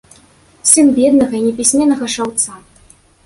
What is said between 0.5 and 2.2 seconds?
Сын беднага і непісьменнага